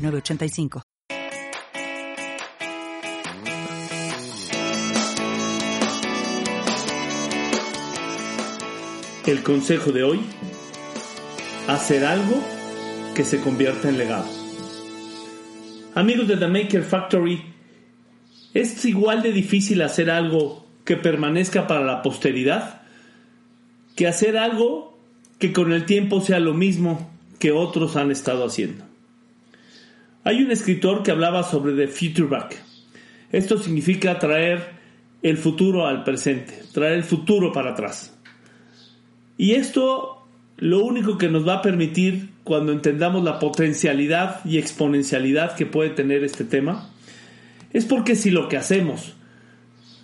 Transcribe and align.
906985. 0.00 0.82
El 9.26 9.42
consejo 9.42 9.92
de 9.92 10.02
hoy, 10.02 10.20
hacer 11.68 12.04
algo 12.04 12.42
que 13.14 13.24
se 13.24 13.40
convierta 13.40 13.88
en 13.88 13.98
legado. 13.98 14.26
Amigos 15.94 16.26
de 16.26 16.36
The 16.36 16.48
Maker 16.48 16.82
Factory, 16.82 17.42
¿es 18.54 18.84
igual 18.84 19.22
de 19.22 19.32
difícil 19.32 19.82
hacer 19.82 20.10
algo 20.10 20.66
que 20.84 20.96
permanezca 20.96 21.66
para 21.66 21.84
la 21.84 22.02
posteridad 22.02 22.82
que 23.94 24.08
hacer 24.08 24.36
algo 24.36 24.98
que 25.38 25.52
con 25.52 25.72
el 25.72 25.84
tiempo 25.84 26.20
sea 26.20 26.40
lo 26.40 26.54
mismo 26.54 27.10
que 27.38 27.52
otros 27.52 27.96
han 27.96 28.10
estado 28.10 28.44
haciendo? 28.44 28.89
Hay 30.22 30.42
un 30.42 30.50
escritor 30.50 31.02
que 31.02 31.10
hablaba 31.10 31.42
sobre 31.42 31.74
The 31.74 31.88
Future 31.88 32.28
Back. 32.28 32.62
Esto 33.32 33.58
significa 33.58 34.18
traer 34.18 34.80
el 35.22 35.38
futuro 35.38 35.86
al 35.86 36.04
presente, 36.04 36.62
traer 36.72 36.94
el 36.94 37.04
futuro 37.04 37.52
para 37.52 37.70
atrás. 37.70 38.16
Y 39.38 39.52
esto 39.52 40.20
lo 40.58 40.84
único 40.84 41.16
que 41.16 41.28
nos 41.28 41.48
va 41.48 41.54
a 41.54 41.62
permitir 41.62 42.28
cuando 42.44 42.72
entendamos 42.72 43.24
la 43.24 43.38
potencialidad 43.38 44.44
y 44.44 44.58
exponencialidad 44.58 45.56
que 45.56 45.64
puede 45.64 45.90
tener 45.90 46.22
este 46.22 46.44
tema, 46.44 46.90
es 47.72 47.86
porque 47.86 48.14
si 48.14 48.30
lo 48.30 48.48
que 48.48 48.58
hacemos 48.58 49.14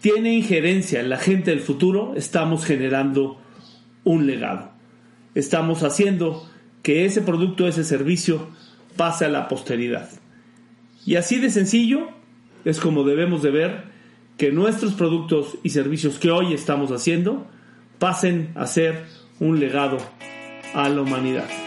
tiene 0.00 0.32
injerencia 0.32 1.00
en 1.00 1.10
la 1.10 1.18
gente 1.18 1.50
del 1.50 1.60
futuro, 1.60 2.14
estamos 2.16 2.64
generando 2.64 3.38
un 4.04 4.26
legado. 4.26 4.70
Estamos 5.34 5.82
haciendo 5.82 6.48
que 6.82 7.04
ese 7.04 7.20
producto, 7.20 7.68
ese 7.68 7.84
servicio, 7.84 8.48
pase 8.96 9.24
a 9.24 9.28
la 9.28 9.48
posteridad. 9.48 10.08
Y 11.04 11.16
así 11.16 11.38
de 11.38 11.50
sencillo 11.50 12.08
es 12.64 12.80
como 12.80 13.04
debemos 13.04 13.42
de 13.42 13.50
ver 13.50 13.84
que 14.36 14.52
nuestros 14.52 14.94
productos 14.94 15.58
y 15.62 15.70
servicios 15.70 16.18
que 16.18 16.30
hoy 16.30 16.52
estamos 16.52 16.90
haciendo 16.90 17.46
pasen 17.98 18.52
a 18.54 18.66
ser 18.66 19.04
un 19.40 19.60
legado 19.60 19.98
a 20.74 20.88
la 20.88 21.00
humanidad. 21.00 21.65